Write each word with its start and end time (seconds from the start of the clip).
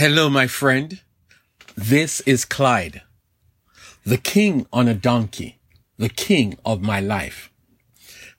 Hello, 0.00 0.30
my 0.30 0.46
friend. 0.46 0.98
This 1.76 2.22
is 2.22 2.46
Clyde, 2.46 3.02
the 4.02 4.16
king 4.16 4.66
on 4.72 4.88
a 4.88 4.94
donkey, 4.94 5.60
the 5.98 6.08
king 6.08 6.56
of 6.64 6.80
my 6.80 7.00
life. 7.00 7.52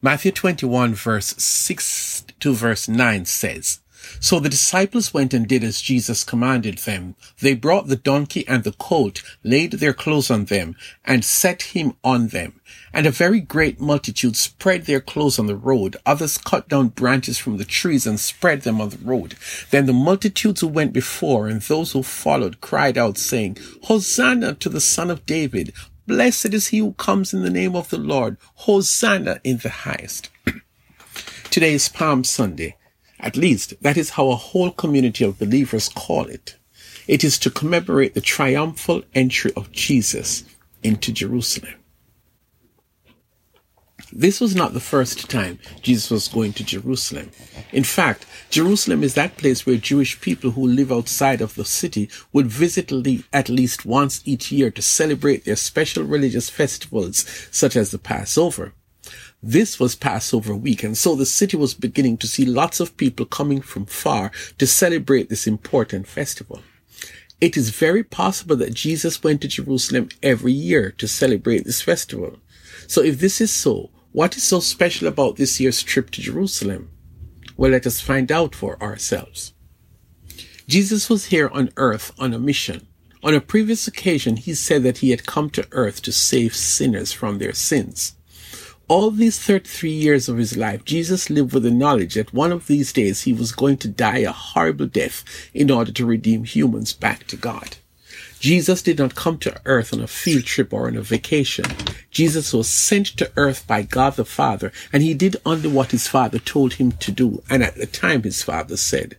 Matthew 0.01 0.31
21 0.31 0.95
verse 0.95 1.35
6 1.37 2.25
to 2.39 2.55
verse 2.55 2.87
9 2.87 3.25
says, 3.25 3.80
so 4.19 4.39
the 4.39 4.49
disciples 4.49 5.13
went 5.13 5.33
and 5.33 5.47
did 5.47 5.63
as 5.63 5.81
Jesus 5.81 6.23
commanded 6.23 6.79
them. 6.79 7.15
They 7.39 7.53
brought 7.53 7.87
the 7.87 7.95
donkey 7.95 8.47
and 8.47 8.63
the 8.63 8.71
colt, 8.73 9.21
laid 9.43 9.73
their 9.73 9.93
clothes 9.93 10.31
on 10.31 10.45
them, 10.45 10.75
and 11.05 11.25
set 11.25 11.61
him 11.61 11.93
on 12.03 12.29
them. 12.29 12.61
And 12.93 13.05
a 13.05 13.11
very 13.11 13.39
great 13.39 13.79
multitude 13.79 14.35
spread 14.35 14.85
their 14.85 15.01
clothes 15.01 15.39
on 15.39 15.47
the 15.47 15.55
road. 15.55 15.97
Others 16.05 16.37
cut 16.39 16.67
down 16.67 16.89
branches 16.89 17.37
from 17.37 17.57
the 17.57 17.65
trees 17.65 18.05
and 18.05 18.19
spread 18.19 18.61
them 18.61 18.81
on 18.81 18.89
the 18.89 18.97
road. 18.97 19.35
Then 19.69 19.85
the 19.85 19.93
multitudes 19.93 20.61
who 20.61 20.67
went 20.67 20.93
before 20.93 21.47
and 21.47 21.61
those 21.61 21.91
who 21.93 22.03
followed 22.03 22.61
cried 22.61 22.97
out, 22.97 23.17
saying, 23.17 23.57
Hosanna 23.83 24.55
to 24.55 24.69
the 24.69 24.81
Son 24.81 25.09
of 25.09 25.25
David! 25.25 25.73
Blessed 26.07 26.53
is 26.53 26.67
he 26.67 26.79
who 26.79 26.93
comes 26.93 27.33
in 27.33 27.43
the 27.43 27.49
name 27.49 27.75
of 27.75 27.89
the 27.89 27.97
Lord. 27.97 28.37
Hosanna 28.55 29.39
in 29.43 29.57
the 29.57 29.69
highest. 29.69 30.29
Today 31.51 31.73
is 31.73 31.87
Palm 31.87 32.23
Sunday. 32.23 32.75
At 33.21 33.37
least 33.37 33.75
that 33.81 33.97
is 33.97 34.11
how 34.11 34.29
a 34.29 34.35
whole 34.35 34.71
community 34.71 35.23
of 35.23 35.39
believers 35.39 35.89
call 35.89 36.25
it. 36.25 36.57
It 37.07 37.23
is 37.23 37.37
to 37.39 37.51
commemorate 37.51 38.15
the 38.15 38.21
triumphal 38.21 39.03
entry 39.13 39.51
of 39.55 39.71
Jesus 39.71 40.43
into 40.81 41.11
Jerusalem. 41.11 41.75
This 44.13 44.41
was 44.41 44.55
not 44.55 44.73
the 44.73 44.81
first 44.81 45.29
time 45.29 45.59
Jesus 45.81 46.11
was 46.11 46.27
going 46.27 46.51
to 46.53 46.65
Jerusalem. 46.65 47.31
In 47.71 47.83
fact, 47.83 48.25
Jerusalem 48.49 49.03
is 49.03 49.13
that 49.13 49.37
place 49.37 49.65
where 49.65 49.77
Jewish 49.77 50.19
people 50.19 50.51
who 50.51 50.67
live 50.67 50.91
outside 50.91 51.39
of 51.39 51.55
the 51.55 51.63
city 51.63 52.09
would 52.33 52.47
visit 52.47 52.91
at 53.31 53.49
least 53.49 53.85
once 53.85 54.21
each 54.25 54.51
year 54.51 54.69
to 54.71 54.81
celebrate 54.81 55.45
their 55.45 55.55
special 55.55 56.03
religious 56.03 56.49
festivals 56.49 57.25
such 57.51 57.77
as 57.77 57.91
the 57.91 57.99
Passover. 57.99 58.73
This 59.43 59.79
was 59.79 59.95
Passover 59.95 60.55
week, 60.55 60.83
and 60.83 60.95
so 60.95 61.15
the 61.15 61.25
city 61.25 61.57
was 61.57 61.73
beginning 61.73 62.17
to 62.17 62.27
see 62.27 62.45
lots 62.45 62.79
of 62.79 62.95
people 62.95 63.25
coming 63.25 63.59
from 63.59 63.87
far 63.87 64.31
to 64.59 64.67
celebrate 64.67 65.29
this 65.29 65.47
important 65.47 66.05
festival. 66.05 66.61
It 67.39 67.57
is 67.57 67.71
very 67.71 68.03
possible 68.03 68.55
that 68.57 68.75
Jesus 68.75 69.23
went 69.23 69.41
to 69.41 69.47
Jerusalem 69.47 70.09
every 70.21 70.51
year 70.51 70.91
to 70.91 71.07
celebrate 71.07 71.65
this 71.65 71.81
festival. 71.81 72.37
So 72.85 73.01
if 73.01 73.19
this 73.19 73.41
is 73.41 73.51
so, 73.51 73.89
what 74.11 74.37
is 74.37 74.43
so 74.43 74.59
special 74.59 75.07
about 75.07 75.37
this 75.37 75.59
year's 75.59 75.81
trip 75.81 76.11
to 76.11 76.21
Jerusalem? 76.21 76.91
Well, 77.57 77.71
let 77.71 77.87
us 77.87 77.99
find 77.99 78.31
out 78.31 78.53
for 78.53 78.79
ourselves. 78.79 79.53
Jesus 80.67 81.09
was 81.09 81.25
here 81.25 81.49
on 81.51 81.71
earth 81.77 82.11
on 82.19 82.35
a 82.35 82.39
mission. 82.39 82.85
On 83.23 83.33
a 83.33 83.41
previous 83.41 83.87
occasion, 83.87 84.37
he 84.37 84.53
said 84.53 84.83
that 84.83 84.99
he 84.99 85.09
had 85.09 85.25
come 85.25 85.49
to 85.49 85.67
earth 85.71 86.03
to 86.03 86.11
save 86.11 86.55
sinners 86.55 87.11
from 87.11 87.39
their 87.39 87.53
sins. 87.53 88.17
All 88.91 89.09
these 89.09 89.39
33 89.39 89.89
years 89.89 90.27
of 90.27 90.35
his 90.35 90.57
life, 90.57 90.83
Jesus 90.83 91.29
lived 91.29 91.53
with 91.53 91.63
the 91.63 91.71
knowledge 91.71 92.15
that 92.15 92.33
one 92.33 92.51
of 92.51 92.67
these 92.67 92.91
days 92.91 93.21
he 93.21 93.31
was 93.31 93.53
going 93.53 93.77
to 93.77 93.87
die 93.87 94.17
a 94.17 94.33
horrible 94.33 94.85
death 94.85 95.23
in 95.53 95.71
order 95.71 95.93
to 95.93 96.05
redeem 96.05 96.43
humans 96.43 96.91
back 96.91 97.25
to 97.27 97.37
God. 97.37 97.77
Jesus 98.41 98.81
did 98.81 98.99
not 98.99 99.15
come 99.15 99.37
to 99.37 99.61
earth 99.63 99.93
on 99.93 100.01
a 100.01 100.07
field 100.07 100.43
trip 100.43 100.73
or 100.73 100.87
on 100.87 100.97
a 100.97 101.01
vacation. 101.01 101.63
Jesus 102.09 102.51
was 102.51 102.67
sent 102.67 103.07
to 103.15 103.31
earth 103.37 103.65
by 103.65 103.81
God 103.81 104.17
the 104.17 104.25
Father, 104.25 104.73
and 104.91 105.01
he 105.01 105.13
did 105.13 105.37
only 105.45 105.69
what 105.69 105.91
his 105.91 106.09
Father 106.09 106.39
told 106.39 106.73
him 106.73 106.91
to 106.91 107.13
do, 107.13 107.41
and 107.49 107.63
at 107.63 107.75
the 107.75 107.85
time 107.85 108.23
his 108.23 108.43
Father 108.43 108.75
said. 108.75 109.15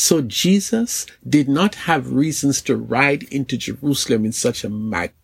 So 0.00 0.22
Jesus 0.22 1.06
did 1.28 1.48
not 1.48 1.74
have 1.74 2.12
reasons 2.12 2.62
to 2.62 2.76
ride 2.76 3.24
into 3.24 3.56
Jerusalem 3.56 4.24
in 4.24 4.30
such 4.30 4.62
a 4.62 4.70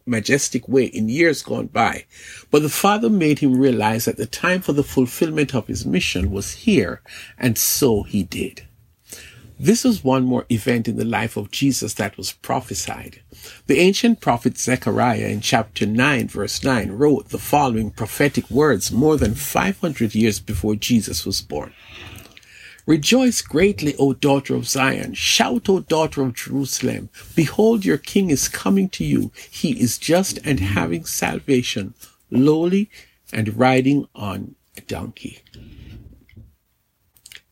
majestic 0.04 0.68
way 0.68 0.86
in 0.86 1.08
years 1.08 1.42
gone 1.42 1.68
by. 1.68 2.06
But 2.50 2.62
the 2.62 2.68
Father 2.68 3.08
made 3.08 3.38
him 3.38 3.56
realize 3.56 4.06
that 4.06 4.16
the 4.16 4.26
time 4.26 4.62
for 4.62 4.72
the 4.72 4.82
fulfillment 4.82 5.54
of 5.54 5.68
his 5.68 5.86
mission 5.86 6.32
was 6.32 6.54
here, 6.66 7.02
and 7.38 7.56
so 7.56 8.02
he 8.02 8.24
did. 8.24 8.66
This 9.60 9.84
was 9.84 10.02
one 10.02 10.24
more 10.24 10.44
event 10.50 10.88
in 10.88 10.96
the 10.96 11.04
life 11.04 11.36
of 11.36 11.52
Jesus 11.52 11.94
that 11.94 12.16
was 12.16 12.32
prophesied. 12.32 13.22
The 13.68 13.78
ancient 13.78 14.20
prophet 14.20 14.58
Zechariah 14.58 15.28
in 15.28 15.40
chapter 15.40 15.86
9 15.86 16.26
verse 16.26 16.64
9 16.64 16.90
wrote 16.90 17.28
the 17.28 17.38
following 17.38 17.92
prophetic 17.92 18.50
words 18.50 18.90
more 18.90 19.16
than 19.16 19.36
500 19.36 20.16
years 20.16 20.40
before 20.40 20.74
Jesus 20.74 21.24
was 21.24 21.40
born. 21.42 21.72
Rejoice 22.86 23.40
greatly, 23.40 23.94
O 23.98 24.12
daughter 24.12 24.54
of 24.54 24.68
Zion. 24.68 25.14
Shout, 25.14 25.68
O 25.68 25.80
daughter 25.80 26.22
of 26.22 26.34
Jerusalem. 26.34 27.08
Behold, 27.34 27.84
your 27.84 27.96
king 27.96 28.28
is 28.30 28.48
coming 28.48 28.90
to 28.90 29.04
you. 29.04 29.32
He 29.50 29.80
is 29.80 29.96
just 29.96 30.38
and 30.44 30.60
having 30.60 31.06
salvation, 31.06 31.94
lowly 32.30 32.90
and 33.32 33.56
riding 33.58 34.06
on 34.14 34.54
a 34.76 34.82
donkey. 34.82 35.38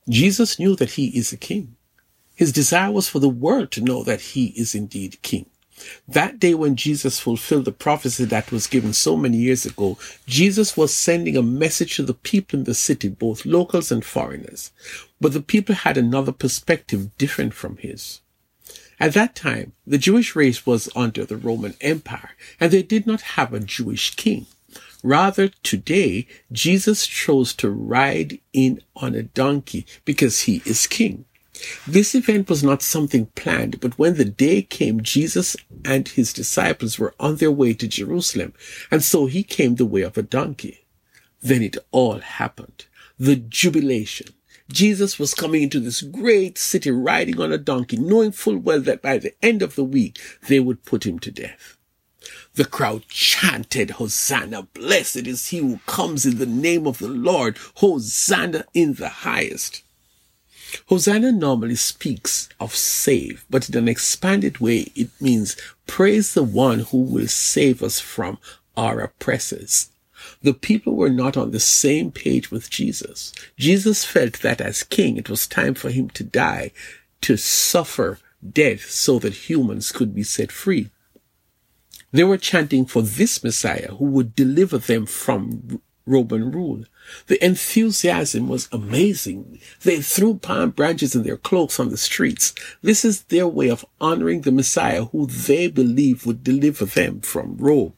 Jesus 0.08 0.58
knew 0.58 0.76
that 0.76 0.92
he 0.92 1.16
is 1.16 1.32
a 1.32 1.36
king. 1.38 1.76
His 2.34 2.52
desire 2.52 2.90
was 2.90 3.08
for 3.08 3.18
the 3.18 3.28
world 3.28 3.70
to 3.72 3.80
know 3.80 4.02
that 4.02 4.20
he 4.20 4.46
is 4.48 4.74
indeed 4.74 5.22
king. 5.22 5.46
That 6.08 6.38
day 6.38 6.54
when 6.54 6.76
Jesus 6.76 7.18
fulfilled 7.18 7.64
the 7.64 7.72
prophecy 7.72 8.24
that 8.26 8.52
was 8.52 8.66
given 8.66 8.92
so 8.92 9.16
many 9.16 9.36
years 9.36 9.64
ago, 9.64 9.98
Jesus 10.26 10.76
was 10.76 10.92
sending 10.92 11.36
a 11.36 11.42
message 11.42 11.96
to 11.96 12.02
the 12.02 12.14
people 12.14 12.58
in 12.58 12.64
the 12.64 12.74
city, 12.74 13.08
both 13.08 13.46
locals 13.46 13.90
and 13.92 14.04
foreigners. 14.04 14.72
But 15.20 15.32
the 15.32 15.42
people 15.42 15.74
had 15.74 15.96
another 15.96 16.32
perspective 16.32 17.16
different 17.18 17.54
from 17.54 17.76
his. 17.78 18.20
At 19.00 19.14
that 19.14 19.34
time, 19.34 19.72
the 19.86 19.98
Jewish 19.98 20.36
race 20.36 20.64
was 20.64 20.88
under 20.94 21.24
the 21.24 21.36
Roman 21.36 21.74
Empire, 21.80 22.36
and 22.60 22.70
they 22.70 22.82
did 22.82 23.06
not 23.06 23.22
have 23.22 23.52
a 23.52 23.60
Jewish 23.60 24.14
king. 24.14 24.46
Rather, 25.02 25.48
today, 25.64 26.28
Jesus 26.52 27.06
chose 27.06 27.52
to 27.54 27.68
ride 27.70 28.38
in 28.52 28.80
on 28.94 29.14
a 29.14 29.24
donkey 29.24 29.86
because 30.04 30.42
he 30.42 30.62
is 30.64 30.86
king. 30.86 31.24
This 31.86 32.14
event 32.14 32.48
was 32.48 32.62
not 32.62 32.82
something 32.82 33.26
planned, 33.34 33.80
but 33.80 33.98
when 33.98 34.14
the 34.14 34.24
day 34.24 34.62
came, 34.62 35.02
Jesus 35.02 35.56
and 35.84 36.08
his 36.08 36.32
disciples 36.32 36.98
were 36.98 37.14
on 37.20 37.36
their 37.36 37.50
way 37.50 37.74
to 37.74 37.86
Jerusalem, 37.86 38.52
and 38.90 39.02
so 39.02 39.26
he 39.26 39.42
came 39.42 39.76
the 39.76 39.86
way 39.86 40.02
of 40.02 40.16
a 40.16 40.22
donkey. 40.22 40.84
Then 41.40 41.62
it 41.62 41.76
all 41.90 42.18
happened. 42.18 42.86
The 43.18 43.36
jubilation. 43.36 44.28
Jesus 44.70 45.18
was 45.18 45.34
coming 45.34 45.62
into 45.62 45.80
this 45.80 46.02
great 46.02 46.56
city 46.56 46.90
riding 46.90 47.40
on 47.40 47.52
a 47.52 47.58
donkey, 47.58 47.96
knowing 47.96 48.32
full 48.32 48.56
well 48.56 48.80
that 48.80 49.02
by 49.02 49.18
the 49.18 49.34
end 49.42 49.62
of 49.62 49.74
the 49.74 49.84
week 49.84 50.18
they 50.48 50.60
would 50.60 50.84
put 50.84 51.04
him 51.04 51.18
to 51.20 51.30
death. 51.30 51.76
The 52.54 52.64
crowd 52.64 53.08
chanted, 53.08 53.92
Hosanna, 53.92 54.62
blessed 54.74 55.26
is 55.26 55.48
he 55.48 55.58
who 55.58 55.80
comes 55.86 56.24
in 56.24 56.38
the 56.38 56.46
name 56.46 56.86
of 56.86 56.98
the 56.98 57.08
Lord, 57.08 57.58
Hosanna 57.76 58.64
in 58.72 58.94
the 58.94 59.08
highest. 59.08 59.82
Hosanna 60.86 61.32
normally 61.32 61.74
speaks 61.74 62.48
of 62.58 62.74
save, 62.74 63.44
but 63.50 63.68
in 63.68 63.76
an 63.76 63.88
expanded 63.88 64.58
way, 64.58 64.92
it 64.94 65.10
means 65.20 65.56
praise 65.86 66.34
the 66.34 66.42
one 66.42 66.80
who 66.80 67.02
will 67.02 67.28
save 67.28 67.82
us 67.82 68.00
from 68.00 68.38
our 68.76 69.00
oppressors. 69.00 69.90
The 70.42 70.54
people 70.54 70.96
were 70.96 71.10
not 71.10 71.36
on 71.36 71.50
the 71.50 71.60
same 71.60 72.10
page 72.10 72.50
with 72.50 72.70
Jesus. 72.70 73.32
Jesus 73.58 74.04
felt 74.04 74.40
that 74.40 74.60
as 74.60 74.82
king, 74.82 75.16
it 75.16 75.28
was 75.28 75.46
time 75.46 75.74
for 75.74 75.90
him 75.90 76.10
to 76.10 76.24
die, 76.24 76.72
to 77.22 77.36
suffer 77.36 78.18
death 78.48 78.90
so 78.90 79.18
that 79.20 79.48
humans 79.48 79.92
could 79.92 80.14
be 80.14 80.22
set 80.22 80.50
free. 80.52 80.90
They 82.12 82.24
were 82.24 82.38
chanting 82.38 82.84
for 82.86 83.02
this 83.02 83.42
Messiah 83.42 83.94
who 83.94 84.04
would 84.06 84.34
deliver 84.34 84.78
them 84.78 85.06
from 85.06 85.80
Roman 86.06 86.50
rule. 86.50 86.84
The 87.26 87.44
enthusiasm 87.44 88.48
was 88.48 88.68
amazing. 88.72 89.60
They 89.82 90.00
threw 90.00 90.34
palm 90.34 90.70
branches 90.70 91.14
and 91.14 91.24
their 91.24 91.36
cloaks 91.36 91.78
on 91.78 91.90
the 91.90 91.96
streets. 91.96 92.54
This 92.82 93.04
is 93.04 93.22
their 93.24 93.46
way 93.46 93.68
of 93.68 93.84
honoring 94.00 94.42
the 94.42 94.52
Messiah 94.52 95.04
who 95.06 95.26
they 95.26 95.68
believe 95.68 96.26
would 96.26 96.42
deliver 96.42 96.84
them 96.84 97.20
from 97.20 97.56
Rome. 97.56 97.94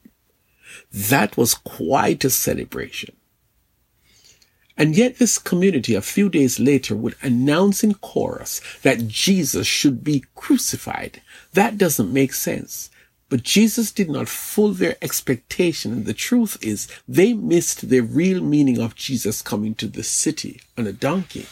That 0.91 1.37
was 1.37 1.53
quite 1.53 2.23
a 2.23 2.29
celebration. 2.29 3.15
And 4.77 4.95
yet 4.95 5.17
this 5.17 5.37
community 5.37 5.95
a 5.95 6.01
few 6.01 6.29
days 6.29 6.59
later 6.59 6.95
would 6.95 7.15
announce 7.21 7.83
in 7.83 7.93
chorus 7.95 8.61
that 8.81 9.07
Jesus 9.07 9.65
should 9.65 10.03
be 10.03 10.25
crucified. 10.35 11.21
That 11.53 11.77
doesn't 11.77 12.11
make 12.11 12.33
sense. 12.33 12.89
But 13.29 13.43
Jesus 13.43 13.91
did 13.91 14.09
not 14.09 14.29
fool 14.29 14.71
their 14.71 14.97
expectation. 15.01 15.91
And 15.91 16.05
the 16.05 16.13
truth 16.13 16.57
is 16.61 16.87
they 17.07 17.33
missed 17.33 17.89
the 17.89 18.01
real 18.01 18.41
meaning 18.41 18.79
of 18.79 18.95
Jesus 18.95 19.41
coming 19.41 19.73
to 19.75 19.87
the 19.87 20.03
city 20.03 20.61
on 20.77 20.85
a 20.85 20.93
donkey. 20.93 21.47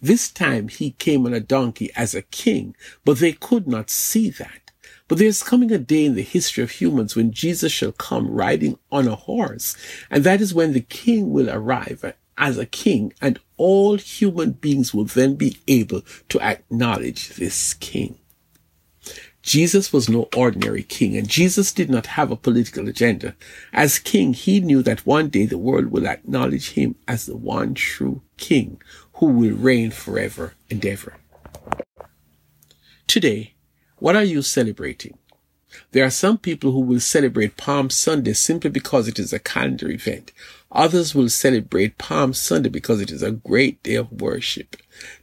This 0.00 0.30
time 0.30 0.68
he 0.68 0.92
came 0.92 1.26
on 1.26 1.34
a 1.34 1.40
donkey 1.40 1.90
as 1.94 2.14
a 2.14 2.22
king, 2.22 2.74
but 3.04 3.18
they 3.18 3.32
could 3.32 3.68
not 3.68 3.90
see 3.90 4.30
that. 4.30 4.70
But 5.06 5.18
there's 5.18 5.42
coming 5.42 5.72
a 5.72 5.78
day 5.78 6.04
in 6.04 6.14
the 6.14 6.22
history 6.22 6.62
of 6.62 6.70
humans 6.70 7.16
when 7.16 7.32
Jesus 7.32 7.72
shall 7.72 7.92
come 7.92 8.30
riding 8.30 8.78
on 8.92 9.08
a 9.08 9.14
horse. 9.14 9.76
And 10.10 10.22
that 10.24 10.40
is 10.40 10.54
when 10.54 10.72
the 10.72 10.82
king 10.82 11.30
will 11.30 11.50
arrive 11.50 12.14
as 12.36 12.58
a 12.58 12.66
king 12.66 13.12
and 13.20 13.40
all 13.56 13.96
human 13.96 14.52
beings 14.52 14.94
will 14.94 15.04
then 15.04 15.34
be 15.34 15.58
able 15.66 16.02
to 16.28 16.40
acknowledge 16.40 17.30
this 17.30 17.74
king. 17.74 18.17
Jesus 19.48 19.94
was 19.94 20.10
no 20.10 20.28
ordinary 20.36 20.82
king, 20.82 21.16
and 21.16 21.26
Jesus 21.26 21.72
did 21.72 21.88
not 21.88 22.04
have 22.18 22.30
a 22.30 22.36
political 22.36 22.86
agenda. 22.86 23.34
As 23.72 23.98
king, 23.98 24.34
he 24.34 24.60
knew 24.60 24.82
that 24.82 25.06
one 25.06 25.30
day 25.30 25.46
the 25.46 25.56
world 25.56 25.86
will 25.86 26.06
acknowledge 26.06 26.72
him 26.72 26.96
as 27.08 27.24
the 27.24 27.34
one 27.34 27.72
true 27.72 28.20
king 28.36 28.78
who 29.14 29.24
will 29.28 29.56
reign 29.56 29.90
forever 29.90 30.52
and 30.70 30.84
ever. 30.84 31.14
Today, 33.06 33.54
what 33.96 34.16
are 34.16 34.22
you 34.22 34.42
celebrating? 34.42 35.16
There 35.92 36.04
are 36.04 36.10
some 36.10 36.38
people 36.38 36.72
who 36.72 36.80
will 36.80 37.00
celebrate 37.00 37.56
Palm 37.56 37.90
Sunday 37.90 38.32
simply 38.32 38.70
because 38.70 39.08
it 39.08 39.18
is 39.18 39.32
a 39.32 39.38
calendar 39.38 39.90
event. 39.90 40.32
Others 40.70 41.14
will 41.14 41.28
celebrate 41.28 41.98
Palm 41.98 42.34
Sunday 42.34 42.68
because 42.68 43.00
it 43.00 43.10
is 43.10 43.22
a 43.22 43.30
great 43.30 43.82
day 43.82 43.94
of 43.94 44.20
worship, 44.20 44.76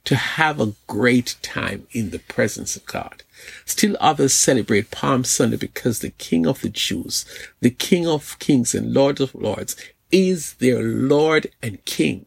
to 0.05 0.15
have 0.15 0.59
a 0.59 0.73
great 0.87 1.35
time 1.41 1.87
in 1.91 2.09
the 2.09 2.19
presence 2.19 2.75
of 2.75 2.85
God. 2.85 3.23
Still 3.65 3.95
others 3.99 4.33
celebrate 4.33 4.91
Palm 4.91 5.23
Sunday 5.23 5.57
because 5.57 5.99
the 5.99 6.11
King 6.11 6.47
of 6.47 6.61
the 6.61 6.69
Jews, 6.69 7.25
the 7.59 7.69
King 7.69 8.07
of 8.07 8.39
Kings 8.39 8.73
and 8.73 8.93
Lord 8.93 9.21
of 9.21 9.35
Lords, 9.35 9.75
is 10.11 10.53
their 10.55 10.81
Lord 10.81 11.51
and 11.61 11.83
King. 11.85 12.25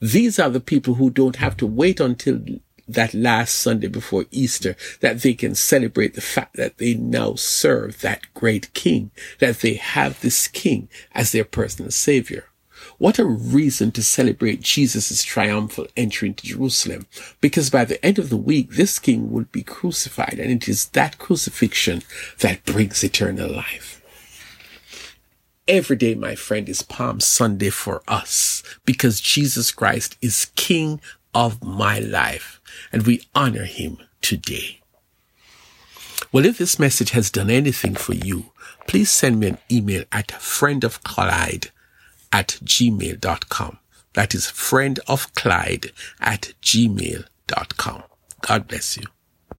These 0.00 0.38
are 0.38 0.50
the 0.50 0.60
people 0.60 0.94
who 0.94 1.10
don't 1.10 1.36
have 1.36 1.56
to 1.58 1.66
wait 1.66 2.00
until 2.00 2.40
that 2.88 3.14
last 3.14 3.54
Sunday 3.56 3.88
before 3.88 4.24
Easter 4.30 4.74
that 5.00 5.22
they 5.22 5.34
can 5.34 5.54
celebrate 5.54 6.14
the 6.14 6.20
fact 6.20 6.56
that 6.56 6.78
they 6.78 6.94
now 6.94 7.34
serve 7.34 8.00
that 8.00 8.22
great 8.34 8.72
king, 8.74 9.10
that 9.38 9.60
they 9.60 9.74
have 9.74 10.20
this 10.20 10.48
king 10.48 10.88
as 11.12 11.32
their 11.32 11.44
personal 11.44 11.90
savior. 11.90 12.46
What 12.96 13.18
a 13.18 13.24
reason 13.24 13.92
to 13.92 14.02
celebrate 14.02 14.60
Jesus' 14.60 15.22
triumphal 15.22 15.86
entry 15.96 16.28
into 16.28 16.46
Jerusalem, 16.46 17.06
because 17.40 17.70
by 17.70 17.84
the 17.84 18.04
end 18.04 18.18
of 18.18 18.30
the 18.30 18.36
week, 18.36 18.70
this 18.70 18.98
king 18.98 19.30
will 19.30 19.44
be 19.52 19.62
crucified, 19.62 20.38
and 20.40 20.50
it 20.50 20.68
is 20.68 20.86
that 20.88 21.18
crucifixion 21.18 22.02
that 22.40 22.64
brings 22.64 23.04
eternal 23.04 23.52
life. 23.52 24.02
Every 25.68 25.96
day, 25.96 26.14
my 26.14 26.34
friend, 26.34 26.68
is 26.68 26.82
Palm 26.82 27.20
Sunday 27.20 27.70
for 27.70 28.02
us 28.08 28.62
because 28.86 29.20
Jesus 29.20 29.70
Christ 29.70 30.16
is 30.22 30.50
King 30.56 31.00
of 31.34 31.62
my 31.62 31.98
life 31.98 32.57
and 32.92 33.06
we 33.06 33.22
honor 33.34 33.64
him 33.64 33.98
today. 34.20 34.80
Well, 36.32 36.44
if 36.44 36.58
this 36.58 36.78
message 36.78 37.10
has 37.10 37.30
done 37.30 37.50
anything 37.50 37.94
for 37.94 38.14
you, 38.14 38.52
please 38.86 39.10
send 39.10 39.40
me 39.40 39.48
an 39.48 39.58
email 39.70 40.04
at 40.12 40.28
friendofclyde 40.28 41.70
at 42.32 42.58
gmail.com. 42.64 43.78
That 44.14 44.34
is 44.34 44.46
friendofclyde 44.46 45.92
at 46.20 46.52
gmail.com. 46.62 48.02
God 48.40 48.68
bless 48.68 48.96
you. 48.96 49.04